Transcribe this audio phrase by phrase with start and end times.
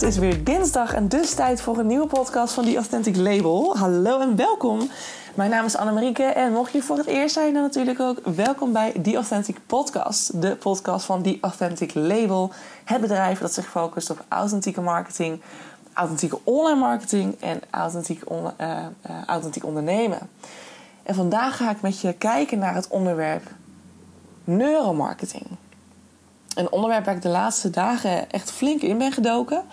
[0.00, 3.76] het is weer dinsdag en dus tijd voor een nieuwe podcast van The Authentic Label.
[3.76, 4.90] Hallo en welkom.
[5.34, 8.72] Mijn naam is Annemarieke en mocht je voor het eerst zijn, dan natuurlijk ook welkom
[8.72, 10.42] bij The Authentic Podcast.
[10.42, 12.52] De podcast van The Authentic Label.
[12.84, 15.40] Het bedrijf dat zich focust op authentieke marketing,
[15.92, 20.18] authentieke online marketing en authentiek, on, uh, uh, authentiek ondernemen.
[21.02, 23.42] En vandaag ga ik met je kijken naar het onderwerp
[24.44, 25.46] neuromarketing.
[26.54, 29.64] Een onderwerp waar ik de laatste dagen echt flink in ben gedoken.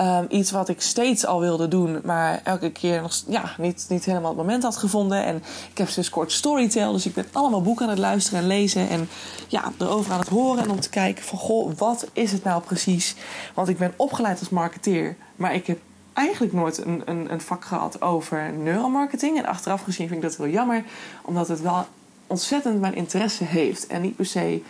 [0.00, 4.04] Um, iets wat ik steeds al wilde doen, maar elke keer nog ja, niet, niet
[4.04, 5.24] helemaal het moment had gevonden.
[5.24, 5.36] En
[5.70, 8.88] ik heb sinds kort Storytel, dus ik ben allemaal boeken aan het luisteren en lezen.
[8.88, 9.08] En
[9.48, 12.62] ja, erover aan het horen en om te kijken van, goh, wat is het nou
[12.62, 13.14] precies?
[13.54, 15.78] Want ik ben opgeleid als marketeer, maar ik heb
[16.12, 19.38] eigenlijk nooit een, een, een vak gehad over neuromarketing.
[19.38, 20.84] En achteraf gezien vind ik dat heel jammer,
[21.22, 21.86] omdat het wel
[22.26, 23.86] ontzettend mijn interesse heeft.
[23.86, 24.62] En niet per se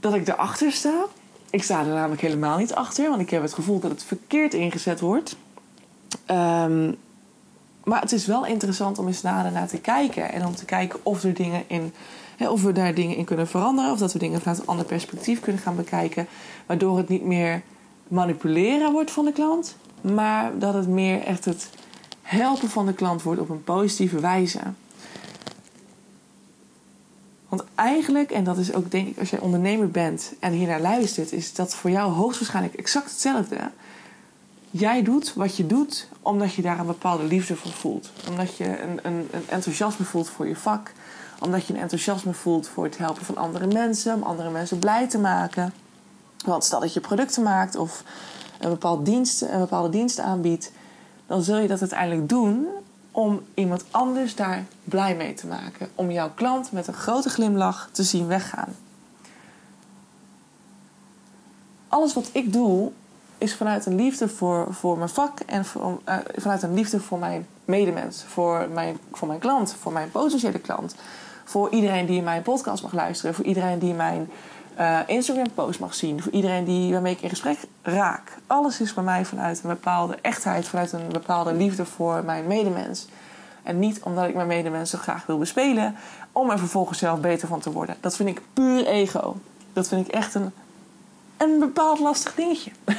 [0.00, 1.04] dat ik erachter sta.
[1.50, 4.54] Ik sta er namelijk helemaal niet achter, want ik heb het gevoel dat het verkeerd
[4.54, 5.36] ingezet wordt.
[6.30, 6.96] Um,
[7.86, 10.98] maar het is wel interessant om eens nader naar te kijken en om te kijken
[11.02, 11.92] of er dingen in,
[12.38, 15.40] of we daar dingen in kunnen veranderen, of dat we dingen vanuit een ander perspectief
[15.40, 16.26] kunnen gaan bekijken,
[16.66, 17.62] waardoor het niet meer
[18.08, 21.70] manipuleren wordt van de klant, maar dat het meer echt het
[22.22, 24.60] helpen van de klant wordt op een positieve wijze.
[27.48, 31.32] Want eigenlijk, en dat is ook denk ik als jij ondernemer bent en hiernaar luistert,
[31.32, 33.56] is dat voor jou hoogstwaarschijnlijk exact hetzelfde.
[34.70, 38.10] Jij doet wat je doet omdat je daar een bepaalde liefde voor voelt.
[38.28, 40.92] Omdat je een, een, een enthousiasme voelt voor je vak.
[41.40, 44.14] Omdat je een enthousiasme voelt voor het helpen van andere mensen.
[44.14, 45.72] Om andere mensen blij te maken.
[46.44, 48.04] Want stel dat je producten maakt of
[48.60, 50.72] een, bepaald dienst, een bepaalde dienst aanbiedt.
[51.26, 52.66] Dan zul je dat uiteindelijk doen
[53.16, 55.88] om iemand anders daar blij mee te maken.
[55.94, 58.76] Om jouw klant met een grote glimlach te zien weggaan.
[61.88, 62.90] Alles wat ik doe
[63.38, 67.46] is vanuit een liefde voor, voor mijn vak en uh, vanuit een liefde voor mijn
[67.64, 70.94] medemens, voor mijn, voor mijn klant, voor mijn potentiële klant.
[71.44, 74.30] Voor iedereen die mijn podcast mag luisteren, voor iedereen die mijn
[74.78, 78.36] uh, Instagram-post mag zien, voor iedereen die, waarmee ik in gesprek raak.
[78.46, 83.06] Alles is bij mij vanuit een bepaalde echtheid, vanuit een bepaalde liefde voor mijn medemens.
[83.62, 85.96] En niet omdat ik mijn medemensen graag wil bespelen,
[86.32, 87.96] om er vervolgens zelf beter van te worden.
[88.00, 89.36] Dat vind ik puur ego.
[89.72, 90.52] Dat vind ik echt een,
[91.36, 92.70] een bepaald lastig dingetje.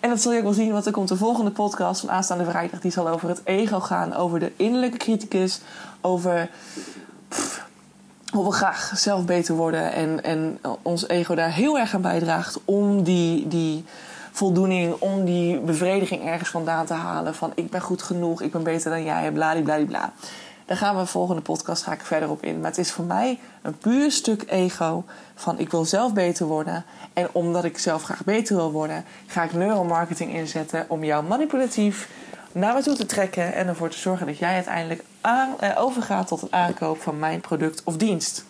[0.00, 2.44] en dat zul je ook wel zien, want er komt de volgende podcast van aanstaande
[2.44, 2.80] vrijdag.
[2.80, 5.60] Die zal over het ego gaan, over de innerlijke criticus,
[6.00, 6.50] over
[8.36, 9.92] hoe we graag zelf beter worden.
[9.92, 13.84] En, en ons ego daar heel erg aan bijdraagt om die, die
[14.32, 17.34] voldoening, om die bevrediging ergens vandaan te halen.
[17.34, 20.12] Van ik ben goed genoeg, ik ben beter dan jij, bladibladibla.
[20.66, 22.60] Daar gaan we de volgende podcast ga ik verder op in.
[22.60, 25.04] Maar het is voor mij een puur stuk ego
[25.34, 26.84] van ik wil zelf beter worden.
[27.12, 32.08] En omdat ik zelf graag beter wil worden, ga ik neuromarketing inzetten om jou manipulatief
[32.56, 35.42] naar me toe te trekken en ervoor te zorgen dat jij uiteindelijk eh,
[35.76, 38.44] overgaat tot een aankoop van mijn product of dienst.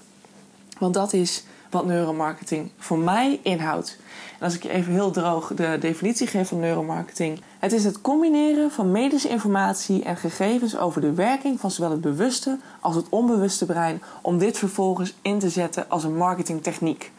[0.78, 3.98] Want dat is wat neuromarketing voor mij inhoudt.
[4.38, 7.40] En als ik je even heel droog de definitie geef van neuromarketing.
[7.58, 12.00] Het is het combineren van medische informatie en gegevens over de werking van zowel het
[12.00, 17.12] bewuste als het onbewuste brein om dit vervolgens in te zetten als een marketingtechniek.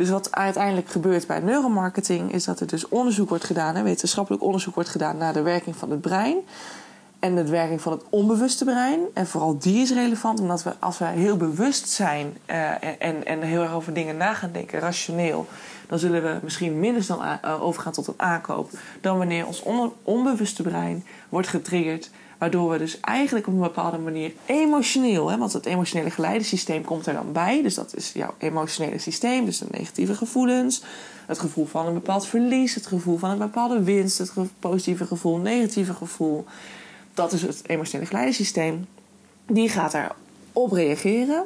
[0.00, 4.74] Dus wat uiteindelijk gebeurt bij neuromarketing is dat er dus onderzoek wordt gedaan, wetenschappelijk onderzoek
[4.74, 6.36] wordt gedaan naar de werking van het brein
[7.18, 9.00] en de werking van het onbewuste brein.
[9.14, 13.42] En vooral die is relevant, omdat we als we heel bewust zijn uh, en, en
[13.42, 15.46] heel erg over dingen na gaan denken, rationeel,
[15.88, 19.92] dan zullen we misschien minder snel uh, overgaan tot een aankoop dan wanneer ons on
[20.02, 22.10] onbewuste brein wordt getriggerd.
[22.40, 27.06] Waardoor we dus eigenlijk op een bepaalde manier emotioneel, hè, want het emotionele geleidensysteem komt
[27.06, 27.62] er dan bij.
[27.62, 30.82] Dus dat is jouw emotionele systeem, dus de negatieve gevoelens,
[31.26, 35.36] het gevoel van een bepaald verlies, het gevoel van een bepaalde winst, het positieve gevoel,
[35.36, 36.44] negatieve gevoel
[37.14, 38.86] dat is het emotionele geleidensysteem.
[39.46, 41.44] Die gaat daarop reageren,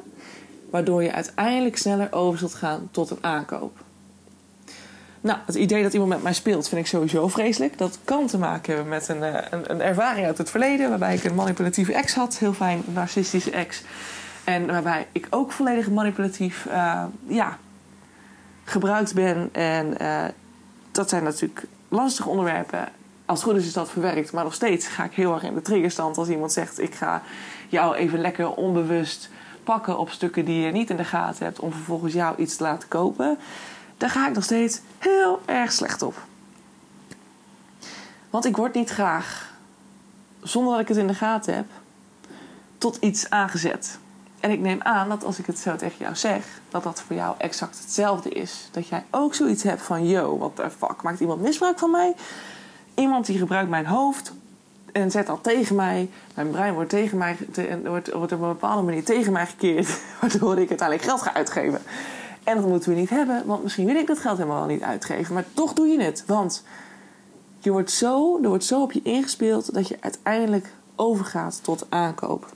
[0.71, 3.84] waardoor je uiteindelijk sneller over zult gaan tot een aankoop.
[5.25, 7.79] Nou, het idee dat iemand met mij speelt vind ik sowieso vreselijk.
[7.79, 11.15] Dat kan te maken hebben met een, eh, een, een ervaring uit het verleden, waarbij
[11.15, 13.82] ik een manipulatieve ex had, heel fijn, narcistische ex.
[14.44, 17.59] En waarbij ik ook volledig manipulatief uh, ja,
[18.65, 19.49] gebruikt ben.
[19.53, 20.25] En uh,
[20.93, 22.88] dat zijn natuurlijk lastige onderwerpen
[23.27, 24.32] als het goed is, is dat verwerkt.
[24.32, 27.23] Maar nog steeds ga ik heel erg in de triggerstand als iemand zegt: Ik ga
[27.69, 29.31] jou even lekker onbewust
[29.62, 32.62] pakken op stukken die je niet in de gaten hebt, om vervolgens jou iets te
[32.62, 33.38] laten kopen.
[33.96, 36.14] Daar ga ik nog steeds heel erg slecht op.
[38.31, 39.52] Want ik word niet graag,
[40.43, 41.67] zonder dat ik het in de gaten heb,
[42.79, 43.99] tot iets aangezet.
[44.41, 47.17] En ik neem aan dat als ik het zo tegen jou zeg, dat dat voor
[47.17, 48.69] jou exact hetzelfde is.
[48.73, 52.14] Dat jij ook zoiets hebt van: yo, wat the fuck, maakt iemand misbruik van mij?
[52.94, 54.32] Iemand die gebruikt mijn hoofd
[54.93, 56.11] en zet dat tegen mij.
[56.35, 60.58] Mijn brein wordt, tegen mij, te, wordt, op een bepaalde manier tegen mij gekeerd, waardoor
[60.58, 61.81] ik uiteindelijk geld ga uitgeven.
[62.44, 65.35] En dat moeten we niet hebben, want misschien wil ik dat geld helemaal niet uitgeven.
[65.35, 66.62] Maar toch doe je het, want
[67.58, 72.52] je wordt zo, er wordt zo op je ingespeeld dat je uiteindelijk overgaat tot aankoop.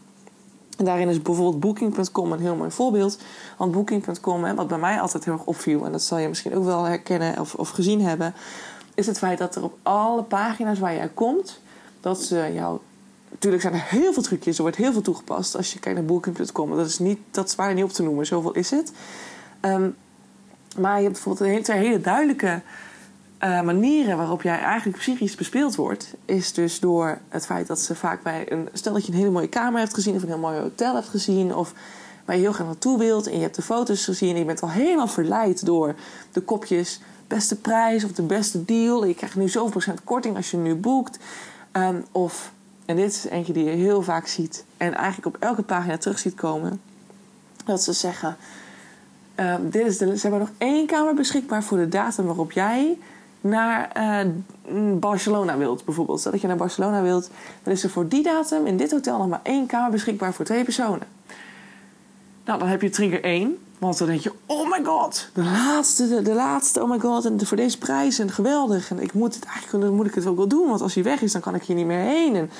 [0.78, 3.18] En daarin is bijvoorbeeld Booking.com een heel mooi voorbeeld.
[3.56, 6.64] Want Booking.com, wat bij mij altijd heel erg opviel, en dat zal je misschien ook
[6.64, 8.34] wel herkennen of, of gezien hebben,
[8.94, 11.60] is het feit dat er op alle pagina's waar jij komt,
[12.00, 12.78] dat ze jou.
[13.30, 16.06] Natuurlijk zijn er heel veel trucjes, er wordt heel veel toegepast als je kijkt naar
[16.06, 16.76] Booking.com.
[16.76, 18.92] Dat is, niet, dat is niet op te noemen, zoveel is het.
[19.60, 19.96] Um,
[20.78, 22.60] maar je hebt bijvoorbeeld een hele, hele duidelijke
[23.42, 27.94] uh, manieren waarop jij eigenlijk psychisch bespeeld wordt, is dus door het feit dat ze
[27.94, 28.68] vaak bij een.
[28.72, 31.08] Stel dat je een hele mooie kamer hebt gezien, of een heel mooi hotel hebt
[31.08, 31.72] gezien, of
[32.24, 34.62] waar je heel graag naartoe wilt, en je hebt de foto's gezien en je bent
[34.62, 35.94] al helemaal verleid door
[36.32, 39.04] de kopjes beste prijs of de beste deal.
[39.04, 41.18] Je krijgt nu zoveel procent korting als je nu boekt.
[41.72, 42.52] Um, of,
[42.84, 46.18] en dit is eentje die je heel vaak ziet en eigenlijk op elke pagina terug
[46.18, 46.80] ziet komen,
[47.64, 48.36] dat ze zeggen.
[49.40, 52.98] Um, dit is de, ze hebben nog één kamer beschikbaar voor de datum waarop jij
[53.40, 56.20] naar uh, Barcelona wilt, bijvoorbeeld.
[56.20, 57.30] Stel dat je naar Barcelona wilt,
[57.62, 60.44] dan is er voor die datum in dit hotel nog maar één kamer beschikbaar voor
[60.44, 61.06] twee personen.
[62.44, 63.58] Nou, dan heb je trigger 1.
[63.78, 67.24] Want dan denk je, oh my god, de laatste, de, laatste, oh my god.
[67.24, 68.90] En voor deze prijs en geweldig.
[68.90, 70.68] En ik moet het eigenlijk, dan moet ik het ook wel doen.
[70.68, 72.34] Want als hij weg is, dan kan ik hier niet meer heen.
[72.36, 72.50] En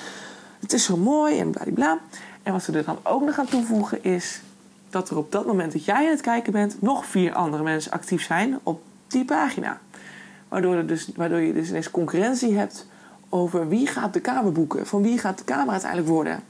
[0.59, 1.99] het is zo mooi en bla.
[2.43, 4.41] En wat we er dan ook nog aan toevoegen is
[4.89, 7.91] dat er op dat moment dat jij aan het kijken bent, nog vier andere mensen
[7.91, 9.79] actief zijn op die pagina.
[10.47, 12.87] Waardoor, er dus, waardoor je dus ineens concurrentie hebt
[13.29, 14.87] over wie gaat de kamer boeken.
[14.87, 16.43] Van wie gaat de kamer uiteindelijk worden.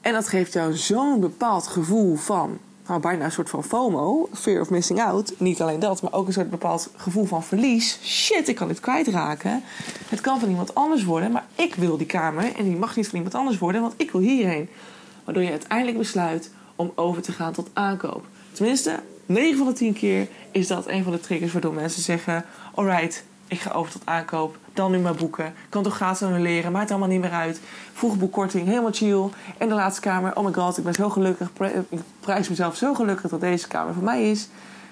[0.00, 4.60] En dat geeft jou zo'n bepaald gevoel van, nou bijna een soort van FOMO, fear
[4.60, 5.34] of missing out.
[5.38, 7.98] Niet alleen dat, maar ook een soort bepaald gevoel van verlies.
[8.02, 9.62] Shit, ik kan dit kwijtraken.
[10.08, 13.08] Het kan van iemand anders worden, maar ik wil die kamer en die mag niet
[13.08, 14.68] van iemand anders worden, want ik wil hierheen.
[15.28, 18.26] Waardoor je uiteindelijk besluit om over te gaan tot aankoop.
[18.52, 22.44] Tenminste, 9 van de 10 keer is dat een van de triggers waardoor mensen zeggen:
[22.74, 24.58] Alright, ik ga over tot aankoop.
[24.72, 25.54] Dan nu maar boeken.
[25.68, 26.72] Kan toch gratis leren.
[26.72, 27.60] Maakt allemaal niet meer uit.
[27.92, 29.28] Vroege boekkorting, helemaal chill.
[29.58, 30.36] En de laatste kamer.
[30.36, 31.50] Oh my god, ik ben zo gelukkig.
[31.88, 34.48] Ik prijs mezelf zo gelukkig dat deze kamer voor mij is.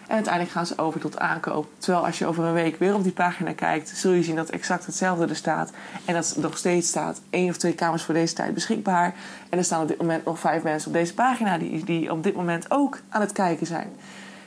[0.07, 1.67] En uiteindelijk gaan ze over tot aankoop.
[1.79, 4.51] Terwijl als je over een week weer op die pagina kijkt, zul je zien dat
[4.51, 5.71] exact hetzelfde er staat.
[6.05, 9.15] En dat er nog steeds staat één of twee kamers voor deze tijd beschikbaar.
[9.49, 12.23] En er staan op dit moment nog vijf mensen op deze pagina die, die op
[12.23, 13.93] dit moment ook aan het kijken zijn.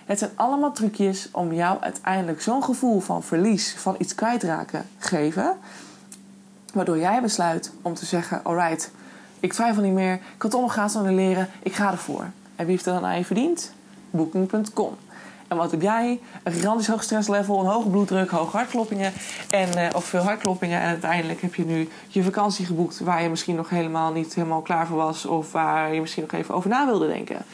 [0.06, 5.58] Het zijn allemaal trucjes om jou uiteindelijk zo'n gevoel van verlies, van iets kwijtraken, geven.
[6.74, 8.92] Waardoor jij besluit om te zeggen: alright,
[9.40, 12.24] ik twijfel niet meer, ik kan toch nog gratis leren, ik ga ervoor.
[12.56, 13.72] En wie heeft er dan aan je verdiend?
[14.10, 14.98] Booking.com.
[15.50, 16.20] En wat heb jij?
[16.44, 19.14] Een gigantisch hoog stresslevel, een hoge bloeddruk, hoge hartkloppingen.
[19.50, 20.82] En, uh, of veel hartkloppingen.
[20.82, 24.62] En uiteindelijk heb je nu je vakantie geboekt waar je misschien nog helemaal niet helemaal
[24.62, 25.26] klaar voor was.
[25.26, 27.46] Of waar je misschien nog even over na wilde denken.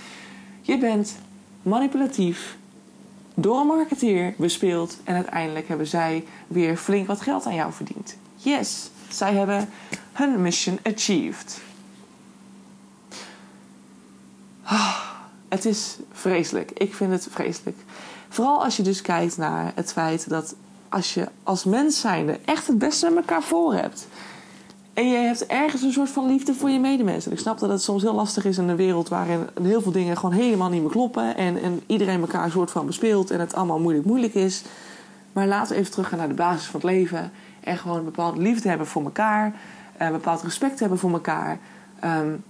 [0.61, 1.15] Je bent
[1.61, 2.57] manipulatief
[3.33, 4.97] door een marketeer bespeeld.
[5.03, 8.17] En uiteindelijk hebben zij weer flink wat geld aan jou verdiend.
[8.35, 9.69] Yes, zij hebben
[10.11, 11.61] hun mission achieved.
[14.63, 15.14] Ah,
[15.55, 16.71] het is vreselijk.
[16.71, 17.77] Ik vind het vreselijk.
[18.29, 20.55] Vooral als je dus kijkt naar het feit dat
[20.89, 24.07] als je als mens zijnde echt het beste met elkaar voor hebt.
[24.93, 27.31] En je hebt ergens een soort van liefde voor je medemensen.
[27.31, 30.17] Ik snap dat het soms heel lastig is in een wereld waarin heel veel dingen
[30.17, 31.37] gewoon helemaal niet meer kloppen.
[31.37, 34.63] En, en iedereen elkaar een soort van bespeelt en het allemaal moeilijk moeilijk is.
[35.33, 37.31] Maar laten we even teruggaan naar de basis van het leven.
[37.59, 39.53] En gewoon een bepaalde liefde hebben voor elkaar.
[39.97, 41.59] Een bepaald respect hebben voor elkaar.
[42.03, 42.43] Um,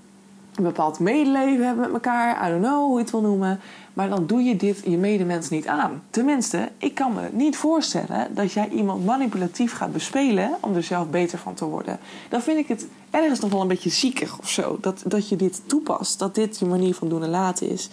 [0.56, 2.48] een bepaald medeleven hebben met elkaar.
[2.48, 3.60] I don't know hoe je het wil noemen.
[3.94, 6.04] Maar dan doe je dit je medemens niet aan.
[6.10, 11.10] Tenminste, ik kan me niet voorstellen dat jij iemand manipulatief gaat bespelen om er zelf
[11.10, 12.00] beter van te worden.
[12.30, 14.78] Dan vind ik het ergens nog wel een beetje ziekig of zo.
[14.82, 16.20] Dat, dat je dit toepast.
[16.20, 17.90] Dat dit je manier van doen en laten is.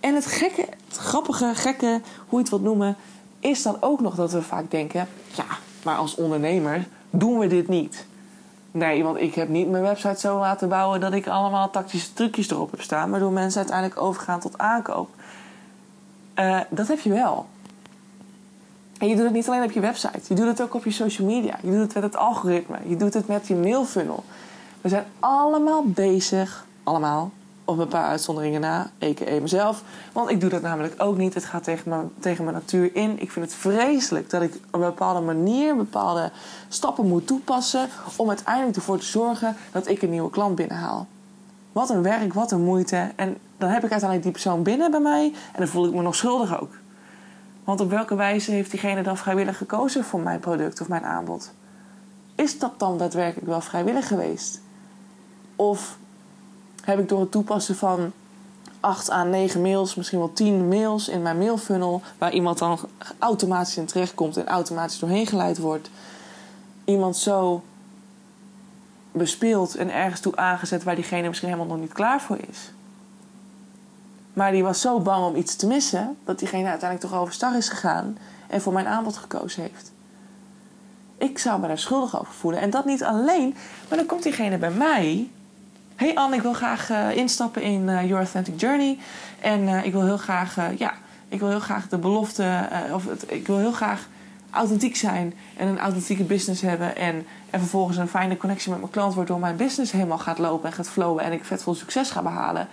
[0.00, 2.96] En het gekke, het grappige, gekke, hoe je het wilt noemen,
[3.40, 5.46] is dan ook nog dat we vaak denken: ja,
[5.84, 8.06] maar als ondernemer doen we dit niet.
[8.76, 12.50] Nee, want ik heb niet mijn website zo laten bouwen dat ik allemaal tactische trucjes
[12.50, 15.08] erop heb staan, waardoor mensen uiteindelijk overgaan tot aankoop.
[16.38, 17.46] Uh, dat heb je wel.
[18.98, 20.90] En je doet het niet alleen op je website, je doet het ook op je
[20.90, 24.24] social media, je doet het met het algoritme, je doet het met je mailfunnel.
[24.80, 27.30] We zijn allemaal bezig, allemaal,
[27.66, 29.40] op een paar uitzonderingen na, a.k.a.
[29.40, 29.82] mezelf.
[30.12, 31.34] Want ik doe dat namelijk ook niet.
[31.34, 33.20] Het gaat tegen mijn, tegen mijn natuur in.
[33.20, 36.30] Ik vind het vreselijk dat ik op een bepaalde manier bepaalde
[36.68, 37.88] stappen moet toepassen...
[38.16, 41.06] om uiteindelijk ervoor te zorgen dat ik een nieuwe klant binnenhaal.
[41.72, 43.12] Wat een werk, wat een moeite.
[43.16, 46.02] En dan heb ik uiteindelijk die persoon binnen bij mij en dan voel ik me
[46.02, 46.72] nog schuldig ook.
[47.64, 51.52] Want op welke wijze heeft diegene dan vrijwillig gekozen voor mijn product of mijn aanbod?
[52.34, 54.60] Is dat dan daadwerkelijk wel vrijwillig geweest?
[55.56, 55.98] Of
[56.86, 58.12] heb ik door het toepassen van
[58.80, 62.78] 8 à 9 mails, misschien wel 10 mails in mijn mailfunnel, waar iemand dan
[63.18, 65.90] automatisch in terechtkomt en automatisch doorheen geleid wordt,
[66.84, 67.62] iemand zo
[69.12, 72.70] bespeeld en ergens toe aangezet waar diegene misschien helemaal nog niet klaar voor is.
[74.32, 77.68] Maar die was zo bang om iets te missen, dat diegene uiteindelijk toch overstag is
[77.68, 79.92] gegaan en voor mijn aanbod gekozen heeft.
[81.18, 82.60] Ik zou me daar schuldig over voelen.
[82.60, 83.56] En dat niet alleen,
[83.88, 85.30] maar dan komt diegene bij mij.
[85.96, 88.98] Hey Anne, ik wil graag uh, instappen in uh, Your Authentic Journey.
[89.40, 90.94] En uh, ik wil heel graag, ja,
[91.28, 94.08] ik wil heel graag de belofte, of het, ik wil heel graag
[94.50, 96.96] authentiek zijn en een authentieke business hebben.
[96.96, 100.68] En, en vervolgens een fijne connectie met mijn klant, waardoor mijn business helemaal gaat lopen
[100.68, 102.68] en gaat flowen en ik vet veel succes ga behalen.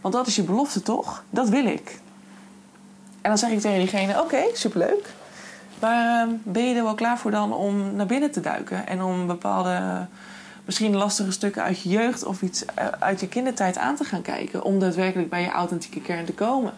[0.00, 1.24] Want dat is je belofte toch?
[1.30, 2.00] Dat wil ik.
[3.20, 5.10] En dan zeg ik tegen diegene: Oké, superleuk.
[5.80, 9.02] Maar ehm, ben je er wel klaar voor dan om naar binnen te duiken en
[9.02, 10.06] om bepaalde,
[10.72, 14.22] misschien lastige stukken uit je jeugd of iets eh, uit je kindertijd aan te gaan
[14.22, 16.72] kijken, om daadwerkelijk bij je authentieke kern te komen?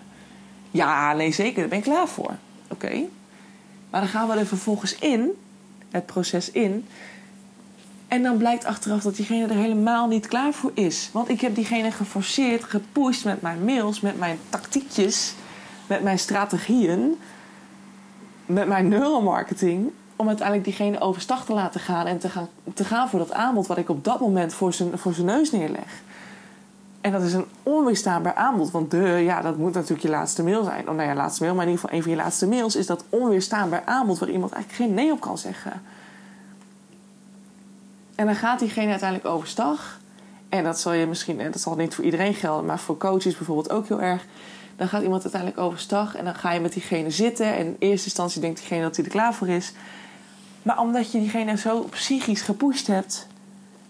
[0.70, 2.32] Ja, nee, zeker, daar ben ik klaar voor.
[2.68, 3.02] Oké.
[3.90, 5.30] Maar dan gaan we er vervolgens in,
[5.90, 6.86] het proces in.
[8.08, 11.10] En dan blijkt achteraf dat diegene er helemaal niet klaar voor is.
[11.12, 15.34] Want ik heb diegene geforceerd, gepusht met mijn mails, met mijn tactiekjes,
[15.86, 17.18] met mijn strategieën
[18.46, 23.08] met mijn neuromarketing om uiteindelijk diegene overstag te laten gaan en te gaan, te gaan
[23.08, 26.02] voor dat aanbod wat ik op dat moment voor zijn, voor zijn neus neerleg.
[27.00, 30.64] En dat is een onweerstaanbaar aanbod, want de, ja, dat moet natuurlijk je laatste mail
[30.64, 30.88] zijn.
[30.88, 32.86] Of nou ja, laatste mail, maar in ieder geval een van je laatste mails is
[32.86, 35.82] dat onweerstaanbaar aanbod waar iemand eigenlijk geen nee op kan zeggen.
[38.14, 40.00] En dan gaat diegene uiteindelijk overstag.
[40.48, 43.70] En dat zal je misschien, dat zal niet voor iedereen gelden, maar voor coaches bijvoorbeeld
[43.70, 44.26] ook heel erg
[44.76, 47.56] dan gaat iemand uiteindelijk overstag en dan ga je met diegene zitten.
[47.56, 49.72] En in eerste instantie denkt diegene dat hij er klaar voor is.
[50.64, 53.26] Maar omdat je diegene zo psychisch gepusht hebt,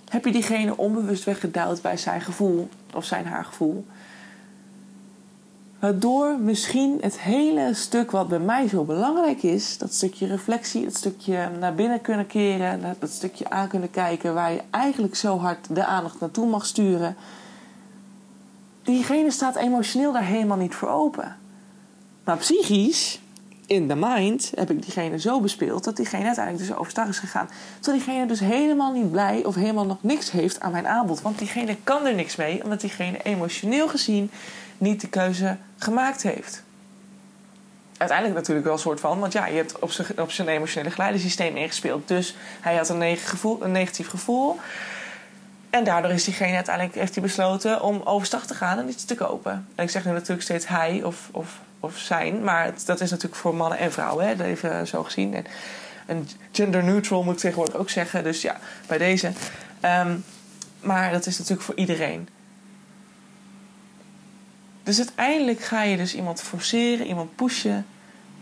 [0.08, 3.86] heb je diegene onbewust weggedouwd bij zijn gevoel of zijn haar gevoel.
[5.78, 10.94] Waardoor misschien het hele stuk wat bij mij zo belangrijk is, dat stukje reflectie, dat
[10.94, 15.74] stukje naar binnen kunnen keren, dat stukje aan kunnen kijken waar je eigenlijk zo hard
[15.74, 17.16] de aandacht naartoe mag sturen,
[18.82, 21.36] diegene staat emotioneel daar helemaal niet voor open.
[22.24, 23.20] Maar psychisch,
[23.66, 27.48] in de mind, heb ik diegene zo bespeeld dat diegene uiteindelijk dus overstag is gegaan.
[27.80, 31.22] Terwijl diegene dus helemaal niet blij of helemaal nog niks heeft aan mijn aanbod.
[31.22, 34.30] Want diegene kan er niks mee, omdat diegene emotioneel gezien
[34.78, 36.62] niet de keuze gemaakt heeft.
[37.96, 40.90] Uiteindelijk natuurlijk wel een soort van, want ja, je hebt op zijn, op zijn emotionele
[40.90, 42.08] geleidensysteem ingespeeld.
[42.08, 43.16] Dus hij had een
[43.72, 44.58] negatief gevoel.
[45.70, 49.14] En daardoor is diegene uiteindelijk heeft hij besloten om overstag te gaan en iets te
[49.14, 49.66] kopen.
[49.74, 53.40] En ik zeg nu natuurlijk steeds hij of, of, of zijn, maar dat is natuurlijk
[53.40, 55.34] voor mannen en vrouwen, hè, even zo gezien.
[55.34, 55.46] En,
[56.06, 59.32] en gender neutral moet ik tegenwoordig ook zeggen, dus ja, bij deze.
[59.80, 60.16] Ehm,
[60.80, 62.28] maar dat is natuurlijk voor iedereen.
[64.82, 67.86] Dus uiteindelijk ga je dus iemand forceren, iemand pushen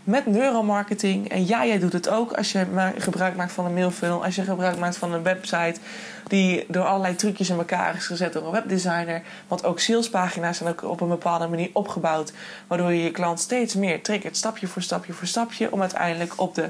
[0.03, 1.29] met neuromarketing.
[1.29, 2.65] En ja, jij doet het ook als je
[2.97, 5.79] gebruik maakt van een mailfunnel, als je gebruik maakt van een website
[6.27, 9.21] die door allerlei trucjes in elkaar is gezet door een webdesigner.
[9.47, 12.33] Want ook salespagina's zijn ook op een bepaalde manier opgebouwd,
[12.67, 16.55] waardoor je je klant steeds meer triggert, stapje voor stapje voor stapje, om uiteindelijk op
[16.55, 16.69] de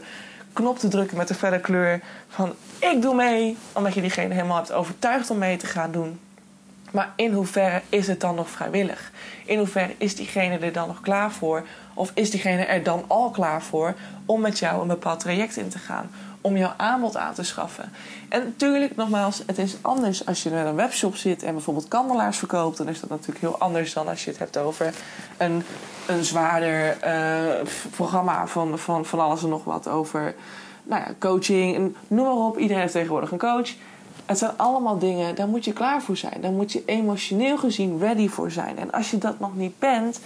[0.53, 4.57] knop te drukken met de felle kleur van ik doe mee, omdat je diegene helemaal
[4.57, 6.19] hebt overtuigd om mee te gaan doen.
[6.91, 9.11] Maar in hoeverre is het dan nog vrijwillig?
[9.45, 11.63] In hoeverre is diegene er dan nog klaar voor?
[11.93, 13.93] Of is diegene er dan al klaar voor
[14.25, 16.12] om met jou een bepaald traject in te gaan?
[16.41, 17.91] Om jouw aanbod aan te schaffen.
[18.29, 22.38] En natuurlijk, nogmaals, het is anders als je met een webshop zit en bijvoorbeeld kandelaars
[22.38, 22.77] verkoopt.
[22.77, 24.93] Dan is dat natuurlijk heel anders dan als je het hebt over
[25.38, 25.63] een,
[26.07, 29.88] een zwaarder uh, programma van, van, van alles en nog wat.
[29.88, 30.35] Over
[30.83, 32.57] nou ja, coaching, noem maar op.
[32.57, 33.69] Iedereen heeft tegenwoordig een coach.
[34.25, 36.42] Het zijn allemaal dingen, daar moet je klaar voor zijn.
[36.42, 38.77] Daar moet je emotioneel gezien ready voor zijn.
[38.77, 40.20] En als je dat nog niet bent,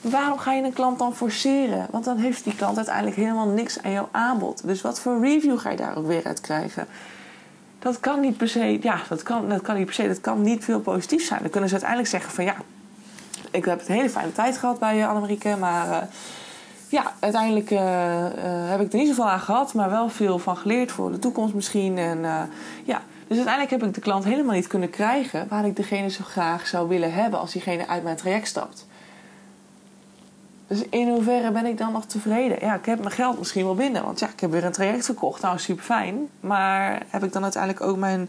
[0.00, 1.86] waarom ga je een klant dan forceren?
[1.90, 4.66] Want dan heeft die klant uiteindelijk helemaal niks aan jouw aanbod.
[4.66, 6.86] Dus wat voor review ga je daar ook weer uit krijgen?
[7.78, 10.42] Dat kan niet per se, ja, dat kan, dat kan niet per se, dat kan
[10.42, 11.40] niet veel positief zijn.
[11.40, 12.54] Dan kunnen ze uiteindelijk zeggen van ja,
[13.50, 15.96] ik heb een hele fijne tijd gehad bij uh, Annemieke, maar uh,
[16.88, 17.80] ja, uiteindelijk uh,
[18.68, 21.54] heb ik er niet zoveel aan gehad, maar wel veel van geleerd voor de toekomst
[21.54, 21.98] misschien.
[21.98, 22.48] En
[22.84, 26.24] ja, dus uiteindelijk heb ik de klant helemaal niet kunnen krijgen waar ik degene zo
[26.24, 28.86] graag zou willen hebben als diegene uit mijn traject stapt.
[30.66, 32.58] Dus in hoeverre ben ik dan nog tevreden?
[32.60, 34.04] Ja, ik heb mijn geld misschien wel binnen.
[34.04, 35.42] Want ja, ik heb weer een traject verkocht.
[35.42, 36.28] Nou, super fijn.
[36.40, 38.28] Maar heb ik dan uiteindelijk ook mijn,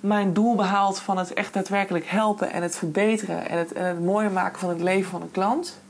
[0.00, 4.04] mijn doel behaald van het echt daadwerkelijk helpen en het verbeteren en het, en het
[4.04, 5.80] mooier maken van het leven van een klant?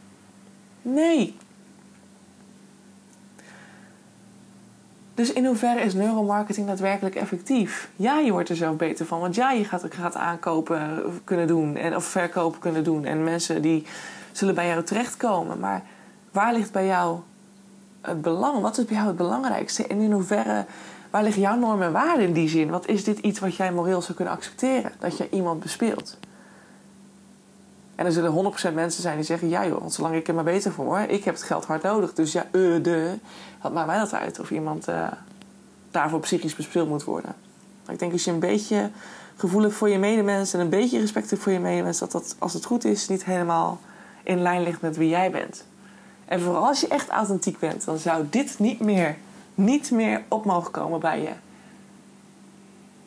[0.82, 1.36] Nee.
[5.14, 7.90] Dus in hoeverre is neuromarketing daadwerkelijk effectief?
[7.96, 9.20] Ja, je wordt er zelf beter van.
[9.20, 13.04] Want ja, je gaat, gaat aankopen kunnen doen en, of verkopen kunnen doen.
[13.04, 13.86] En mensen die
[14.32, 15.58] zullen bij jou terechtkomen.
[15.58, 15.82] Maar
[16.30, 17.18] waar ligt bij jou
[18.00, 18.60] het belang?
[18.60, 19.86] Wat is bij jou het belangrijkste?
[19.86, 20.64] En in hoeverre,
[21.10, 22.70] waar liggen jouw normen en waarden in die zin?
[22.70, 24.92] Wat is dit iets wat jij moreel zou kunnen accepteren?
[24.98, 26.18] Dat je iemand bespeelt?
[28.02, 30.44] En er zullen 100% mensen zijn die zeggen: Ja, joh, want zolang ik er maar
[30.44, 32.14] beter voor word, ik heb het geld hard nodig.
[32.14, 33.18] Dus ja, uh, de.
[33.60, 35.06] Wat maakt mij dat uit of iemand uh,
[35.90, 37.34] daarvoor psychisch bespeeld moet worden?
[37.84, 38.90] Maar ik denk als je een beetje
[39.36, 42.64] gevoelig voor je medemens en een beetje respect voor je medemens, dat dat, als het
[42.64, 43.80] goed is, niet helemaal
[44.22, 45.64] in lijn ligt met wie jij bent.
[46.24, 49.16] En vooral als je echt authentiek bent, dan zou dit niet meer,
[49.54, 51.32] niet meer op mogen komen bij je.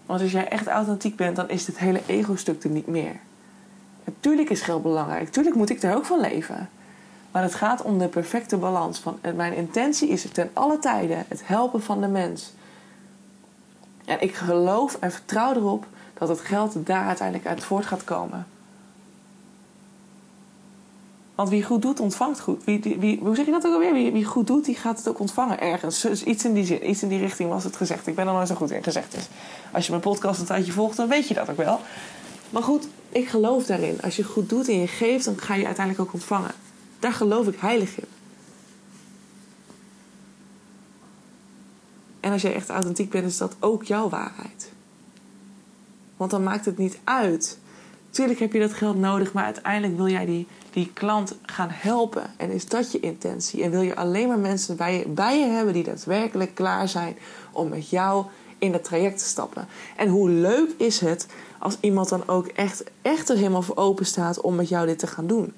[0.06, 3.20] Want als jij echt authentiek bent, dan is dit hele ego-stuk er niet meer.
[4.06, 5.26] Natuurlijk is geld belangrijk.
[5.26, 6.70] Natuurlijk moet ik er ook van leven.
[7.32, 9.00] Maar het gaat om de perfecte balans.
[9.00, 12.54] Van, mijn intentie is ten alle tijden het helpen van de mens.
[14.06, 18.48] En ik geloof en vertrouw erop dat het geld daar uiteindelijk uit voort gaat komen.
[21.36, 22.64] Want wie goed doet, ontvangt goed.
[22.64, 23.94] Wie, wie, hoe zeg je dat ook alweer?
[23.94, 26.02] Wie, wie goed doet, die gaat het ook ontvangen ergens.
[26.02, 28.08] Dus iets in die zin, iets in die richting was het gezegd.
[28.08, 29.12] Ik ben er nooit zo goed in gezegd.
[29.12, 29.28] Dus
[29.72, 31.80] als je mijn podcast een tijdje volgt, dan weet je dat ook wel.
[32.50, 34.02] Maar goed, ik geloof daarin.
[34.02, 36.52] Als je goed doet en je geeft, dan ga je uiteindelijk ook ontvangen.
[37.00, 38.08] Daar geloof ik heilig in.
[42.20, 44.72] En als jij echt authentiek bent, is dat ook jouw waarheid.
[46.18, 47.60] Want dan maakt het niet uit.
[48.10, 52.24] Tuurlijk heb je dat geld nodig, maar uiteindelijk wil jij die, die klant gaan helpen.
[52.38, 53.64] En is dat je intentie?
[53.64, 57.18] En wil je alleen maar mensen bij je, bij je hebben die daadwerkelijk klaar zijn
[57.52, 58.26] om met jou
[58.58, 59.68] in dat traject te stappen?
[59.96, 61.28] En hoe leuk is het
[61.60, 65.00] als iemand dan ook echt, echt er helemaal voor open staat om met jou dit
[65.00, 65.54] te gaan doen?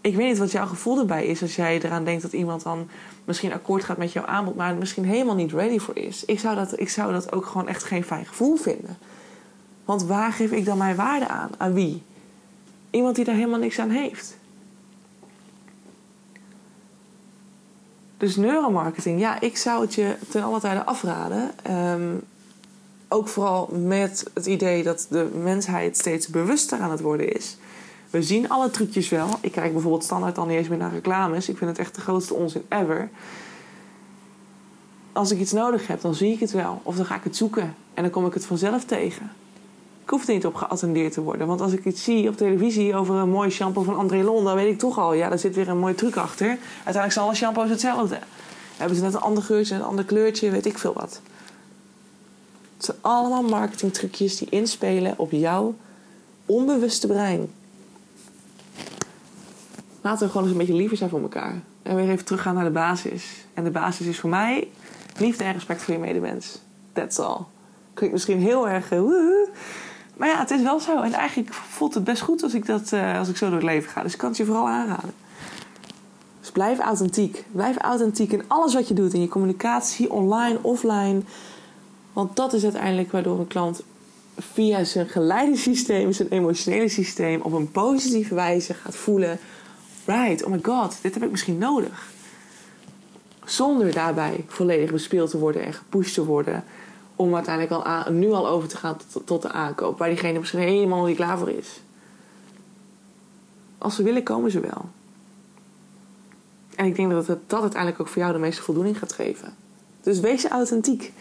[0.00, 2.88] ik weet niet wat jouw gevoel erbij is als jij eraan denkt dat iemand dan
[3.24, 6.24] misschien akkoord gaat met jouw aanbod, maar misschien helemaal niet ready voor is.
[6.24, 8.98] Ik zou dat, ik zou dat ook gewoon echt geen fijn gevoel vinden.
[9.84, 11.50] Want waar geef ik dan mijn waarde aan?
[11.56, 12.02] Aan wie?
[12.90, 14.37] Iemand die daar helemaal niks aan heeft.
[18.18, 21.50] Dus neuromarketing, ja, ik zou het je ten alle tijde afraden.
[21.62, 22.14] Ehm,
[23.08, 27.56] ook vooral met het idee dat de mensheid steeds bewuster aan het worden is.
[28.10, 29.28] We zien alle trucjes wel.
[29.40, 31.48] Ik kijk bijvoorbeeld standaard al niet eens meer naar reclames.
[31.48, 33.10] Ik vind het echt de grootste onzin ever.
[35.12, 36.80] Als ik iets nodig heb, dan zie ik het wel.
[36.82, 37.74] Of dan ga ik het zoeken.
[37.94, 39.30] En dan kom ik het vanzelf tegen.
[40.08, 41.46] Ik hoef er niet op geattendeerd te worden.
[41.46, 44.44] Want als ik iets zie op televisie over een mooi shampoo van André Lon...
[44.44, 46.46] dan weet ik toch al, ja, daar zit weer een mooie truc achter.
[46.74, 48.18] Uiteindelijk zijn alle shampoos hetzelfde.
[48.76, 51.20] Hebben ze net een ander geurtje, een ander kleurtje, weet ik veel wat.
[52.76, 55.74] Het zijn allemaal marketingtrucjes die inspelen op jouw
[56.46, 57.50] onbewuste brein.
[60.00, 61.60] Laten we gewoon eens een beetje liever zijn voor elkaar.
[61.82, 63.46] En weer even teruggaan naar de basis.
[63.54, 64.68] En de basis is voor mij
[65.18, 66.58] liefde en respect voor je medemens.
[66.92, 67.40] That's all.
[67.94, 68.92] Klinkt misschien heel erg...
[68.92, 69.02] Uh,
[70.18, 71.02] maar ja, het is wel zo.
[71.02, 73.64] En eigenlijk voelt het best goed als ik, dat, uh, als ik zo door het
[73.64, 74.02] leven ga.
[74.02, 75.14] Dus ik kan het je vooral aanraden.
[76.40, 77.44] Dus blijf authentiek.
[77.52, 79.14] Blijf authentiek in alles wat je doet.
[79.14, 81.20] In je communicatie, online, offline.
[82.12, 83.82] Want dat is uiteindelijk waardoor een klant
[84.38, 89.38] via zijn geleidesysteem, zijn emotionele systeem, op een positieve wijze gaat voelen
[90.08, 92.06] right, oh my god, dit heb ik misschien nodig.
[93.44, 96.64] Zonder daarbij volledig bespeeld te worden en gepusht te worden.
[97.18, 99.98] Om uiteindelijk al aan, nu al over te gaan tot, tot, de aankoop.
[99.98, 101.80] Waar diegene misschien helemaal niet klaar voor is.
[103.78, 104.84] Als ze willen, komen ze wel.
[106.74, 109.54] En ik denk dat het, dat uiteindelijk ook voor jou de meeste voldoening gaat geven.
[110.02, 111.12] Dus wees authentiek.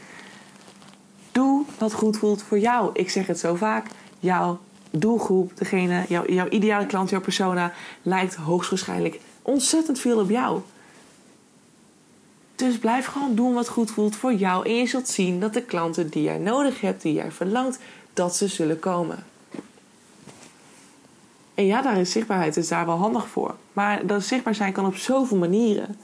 [1.32, 2.90] Doe wat goed voelt voor jou.
[2.94, 3.88] Ik zeg het zo vaak.
[4.20, 4.60] Jouw
[4.92, 10.62] doelgroep, degene, jouw, jouw ideale klant, jouw persona, lijkt hoogstwaarschijnlijk ontzettend veel op jou.
[12.58, 14.66] Dus blijf gewoon doen wat goed voelt voor jou.
[14.66, 17.80] En je zult zien dat de klanten die jij nodig hebt, die jij verlangt,
[18.14, 19.26] dat ze zullen komen.
[21.54, 23.56] En ja, daar is zichtbaarheid is daar wel handig voor.
[23.74, 25.98] Maar dat zichtbaar zijn kan op zoveel manieren.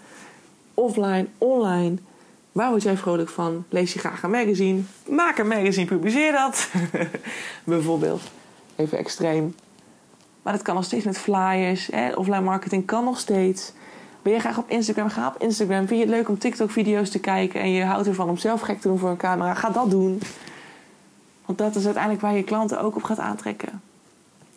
[0.74, 1.96] Offline, online.
[2.52, 3.66] Waar word jij vrolijk van?
[3.70, 4.82] Lees je graag een magazine?
[5.10, 6.70] Maak een magazine, publiceer dat.
[7.64, 8.22] Bijvoorbeeld
[8.76, 9.56] even extreem.
[10.42, 11.88] Maar dat kan nog steeds met flyers.
[11.92, 12.14] Hè?
[12.14, 13.74] Offline marketing kan nog steeds.
[14.24, 15.10] Ben je graag op Instagram?
[15.10, 15.88] Ga op Instagram.
[15.88, 18.82] Vind je het leuk om TikTok-video's te kijken en je houdt ervan om zelf gek
[18.82, 19.54] te doen voor een camera?
[19.54, 20.22] Ga dat doen.
[21.46, 23.82] Want dat is uiteindelijk waar je klanten ook op gaat aantrekken.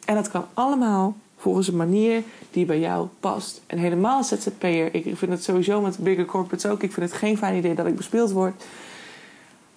[0.04, 3.62] En dat kan allemaal volgens een manier die bij jou past.
[3.66, 4.94] En helemaal ZZP'er.
[4.94, 6.82] Ik vind het sowieso met bigger corporates ook.
[6.82, 8.62] Ik vind het geen fijn idee dat ik bespeeld word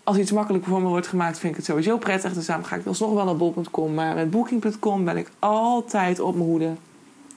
[0.10, 2.34] als iets makkelijk voor me wordt gemaakt, vind ik het sowieso prettig.
[2.34, 3.94] Dus daarom ga ik alsnog wel naar bol.com.
[3.94, 6.74] Maar met booking.com ben ik altijd op mijn hoede.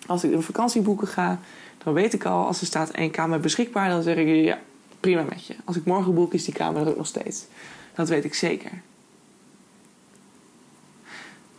[0.06, 1.38] Als ik in vakantieboeken ga,
[1.84, 4.58] dan weet ik al, als er staat één kamer beschikbaar, dan zeg ik ja,
[5.00, 5.54] prima met je.
[5.64, 7.44] Als ik morgen boek, is die kamer er ook nog steeds.
[7.94, 8.70] Dat weet ik zeker.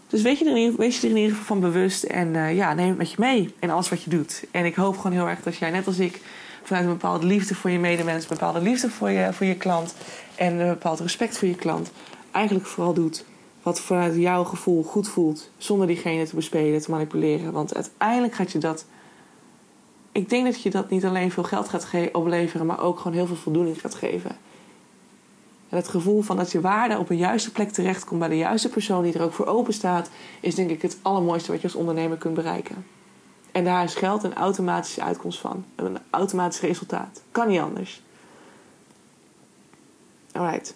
[0.08, 2.74] Dus weet je, er, wees je er in ieder geval van bewust en uh, ja,
[2.74, 4.44] neem het met je mee in alles wat je doet.
[4.52, 6.22] En ik hoop gewoon heel erg dat jij, net als ik,
[6.64, 9.96] vanuit een bepaalde liefde voor je medemens, een bepaalde liefde voor je, voor je klant
[10.36, 11.92] en een bepaald respect voor je klant,
[12.32, 13.26] eigenlijk vooral doet
[13.64, 17.52] wat vanuit jouw gevoel goed voelt, zonder diegene te bespelen, te manipuleren.
[17.52, 18.86] Want uiteindelijk gaat je dat.
[20.14, 23.28] Ik denk dat je dat niet alleen veel geld gaat opleveren, maar ook gewoon heel
[23.28, 24.32] veel voldoening gaat geven.
[25.70, 28.70] En het gevoel van dat je waarde op een juiste plek terechtkomt bij de juiste
[28.70, 31.76] persoon die er ook voor open staat, is denk ik het allermooiste wat je als
[31.76, 32.86] ondernemer kunt bereiken.
[33.52, 35.66] En daar is geld een automatische uitkomst van.
[35.76, 37.22] Een automatisch resultaat.
[37.32, 38.02] Kan niet anders.
[40.32, 40.76] Alright.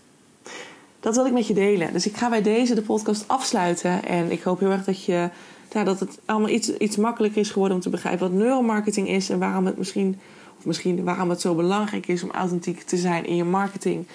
[0.99, 1.93] Dat wil ik met je delen.
[1.93, 4.03] Dus ik ga bij deze de podcast afsluiten.
[4.03, 5.29] En ik hoop heel erg dat, je,
[5.73, 9.29] ja, dat het allemaal iets, iets makkelijker is geworden om te begrijpen wat neuromarketing is.
[9.29, 10.19] En waarom het misschien,
[10.57, 14.05] of misschien waarom het zo belangrijk is om authentiek te zijn in je marketing.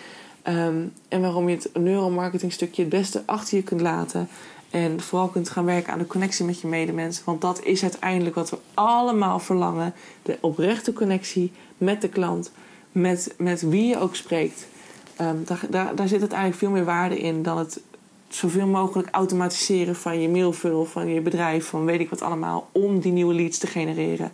[0.42, 4.28] Ehm, en waarom je het neuromarketing stukje het beste achter je kunt laten.
[4.70, 7.24] En vooral kunt gaan werken aan de connectie met je medemensen.
[7.24, 9.94] Want dat is uiteindelijk wat we allemaal verlangen.
[10.22, 12.52] De oprechte connectie met de klant.
[12.92, 14.66] Met, met wie je ook spreekt.
[15.16, 17.80] Ehm, daar, daar, daar zit uiteindelijk veel meer waarde in dan het
[18.34, 23.00] zoveel mogelijk automatiseren van je mailfunnel, van je bedrijf, van weet ik wat allemaal, om
[23.00, 24.32] die nieuwe leads te genereren.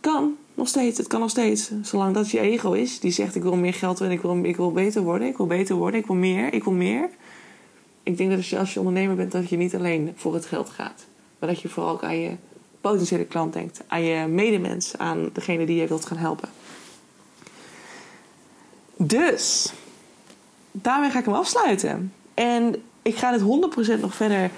[0.00, 0.98] Kan, nog steeds.
[0.98, 1.70] Het kan nog steeds.
[1.82, 4.56] Zolang dat je ego is, die zegt ik wil meer geld en ik wil, ik
[4.56, 7.10] wil beter worden, ik wil beter worden, ik wil meer, ik wil meer.
[8.02, 10.46] Ik denk dat als je, als je ondernemer bent, dat je niet alleen voor het
[10.46, 11.04] geld gaat.
[11.38, 12.30] Maar dat je vooral ook aan je
[12.80, 13.82] potentiële klant denkt.
[13.86, 16.48] Aan je medemens, aan degene die je wilt gaan helpen.
[18.96, 19.72] Dus,
[20.72, 22.12] daarmee ga ik hem afsluiten.
[22.34, 23.40] En ik ga dit
[23.96, 24.50] 100% nog verder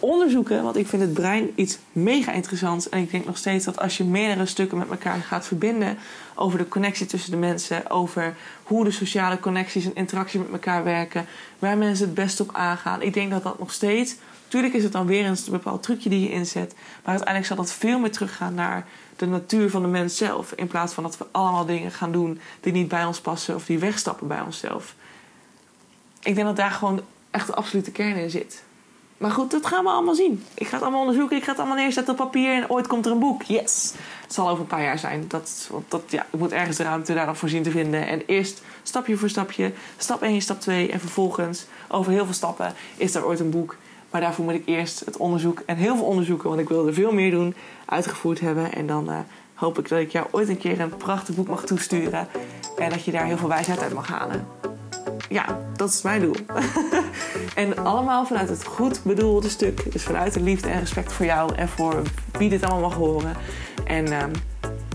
[0.00, 0.62] onderzoeken.
[0.62, 2.88] Want ik vind het brein iets mega interessants.
[2.88, 5.98] En ik denk nog steeds dat als je meerdere stukken met elkaar gaat verbinden.
[6.34, 7.90] Over de connectie tussen de mensen.
[7.90, 11.26] Over hoe de sociale connecties en interactie met elkaar werken.
[11.58, 13.02] Waar mensen het best op aangaan.
[13.02, 14.16] Ik denk dat dat nog steeds.
[14.48, 16.74] Tuurlijk is het dan weer een bepaald trucje die je inzet.
[16.74, 20.52] Maar uiteindelijk zal dat veel meer teruggaan naar de natuur van de mens zelf.
[20.52, 23.66] In plaats van dat we allemaal dingen gaan doen die niet bij ons passen of
[23.66, 24.94] die wegstappen bij onszelf.
[26.28, 28.62] Ik denk dat daar gewoon echt de absolute kern in zit.
[29.18, 30.44] Maar goed, dat gaan we allemaal zien.
[30.54, 31.36] Ik ga het allemaal onderzoeken.
[31.36, 32.52] Ik ga het allemaal neerzetten op papier.
[32.52, 33.42] En ooit komt er een boek.
[33.42, 33.94] Yes.
[34.22, 35.24] Het zal over een paar jaar zijn.
[35.28, 38.06] Dat, dat, ja, ik moet ergens de ruimte daar nog voor zien te vinden.
[38.06, 39.72] En eerst stapje voor stapje.
[39.96, 40.90] Stap 1, stap 2.
[40.90, 43.76] En vervolgens, over heel veel stappen, is er ooit een boek.
[44.10, 46.48] Maar daarvoor moet ik eerst het onderzoek en heel veel onderzoeken.
[46.48, 47.54] Want ik wil er veel meer doen.
[47.84, 48.72] Uitgevoerd hebben.
[48.72, 49.18] En dan uh,
[49.54, 52.28] hoop ik dat ik jou ooit een keer een prachtig boek mag toesturen.
[52.76, 54.67] En dat je daar heel veel wijsheid uit mag halen
[55.28, 56.36] ja, dat is mijn doel.
[57.54, 59.92] en allemaal vanuit het goed bedoelde stuk.
[59.92, 63.36] Dus vanuit de liefde en respect voor jou en voor wie dit allemaal mag horen.
[63.84, 64.30] En um,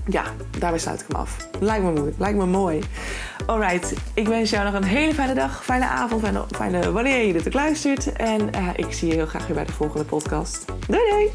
[0.06, 0.24] ja,
[0.60, 1.38] daarbij sluit ik hem af.
[1.60, 2.14] Lijkt me mooi.
[2.18, 2.82] Lijkt me mooi.
[3.46, 7.34] Alright, ik wens jou nog een hele fijne dag, fijne avond, fijne, fijne wanneer je
[7.34, 8.14] dit ook luistert.
[8.14, 10.66] En uh, ik zie je heel graag weer bij de volgende podcast.
[10.88, 11.32] Doei!